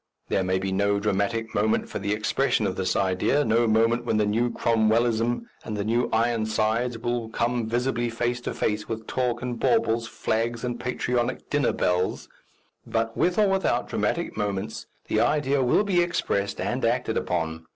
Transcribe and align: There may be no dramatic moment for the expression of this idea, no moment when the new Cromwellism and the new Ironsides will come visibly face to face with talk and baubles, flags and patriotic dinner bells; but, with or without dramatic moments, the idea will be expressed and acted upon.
There 0.29 0.43
may 0.43 0.57
be 0.57 0.71
no 0.71 0.99
dramatic 0.99 1.53
moment 1.53 1.87
for 1.87 1.99
the 1.99 2.11
expression 2.11 2.65
of 2.65 2.75
this 2.75 2.95
idea, 2.95 3.45
no 3.45 3.67
moment 3.67 4.03
when 4.03 4.17
the 4.17 4.25
new 4.25 4.49
Cromwellism 4.49 5.47
and 5.63 5.77
the 5.77 5.83
new 5.83 6.09
Ironsides 6.11 6.97
will 6.97 7.29
come 7.29 7.67
visibly 7.67 8.09
face 8.09 8.41
to 8.41 8.53
face 8.55 8.89
with 8.89 9.05
talk 9.05 9.43
and 9.43 9.59
baubles, 9.59 10.07
flags 10.07 10.63
and 10.63 10.79
patriotic 10.79 11.51
dinner 11.51 11.71
bells; 11.71 12.29
but, 12.83 13.15
with 13.15 13.37
or 13.37 13.47
without 13.47 13.87
dramatic 13.89 14.35
moments, 14.35 14.87
the 15.07 15.19
idea 15.19 15.61
will 15.63 15.83
be 15.83 16.01
expressed 16.01 16.59
and 16.59 16.83
acted 16.83 17.15
upon. 17.15 17.67